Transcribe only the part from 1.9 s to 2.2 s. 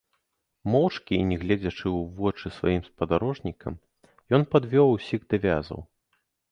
ў